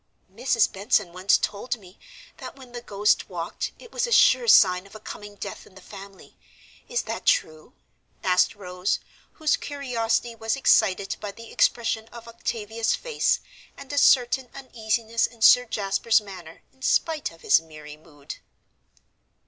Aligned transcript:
"Mrs. 0.33 0.73
Benson 0.73 1.13
once 1.13 1.37
told 1.37 1.77
me 1.77 1.99
that 2.37 2.55
when 2.55 2.71
the 2.71 2.81
ghost 2.81 3.29
walked, 3.29 3.71
it 3.77 3.91
was 3.91 4.07
a 4.07 4.11
sure 4.11 4.47
sign 4.47 4.87
of 4.87 4.95
a 4.95 4.99
coming 4.99 5.35
death 5.35 5.67
in 5.67 5.75
the 5.75 5.79
family. 5.79 6.37
Is 6.89 7.03
that 7.03 7.23
true?" 7.27 7.73
asked 8.23 8.55
Rose, 8.55 8.97
whose 9.33 9.55
curiosity 9.57 10.33
was 10.33 10.55
excited 10.55 11.17
by 11.21 11.31
the 11.33 11.51
expression 11.51 12.07
of 12.07 12.27
Octavia's 12.27 12.95
face, 12.95 13.41
and 13.77 13.93
a 13.93 13.97
certain 13.99 14.49
uneasiness 14.55 15.27
in 15.27 15.43
Sir 15.43 15.65
Jasper's 15.65 16.19
manner 16.19 16.63
in 16.73 16.81
spite 16.81 17.29
of 17.31 17.41
his 17.41 17.61
merry 17.61 17.95
mood. 17.95 18.37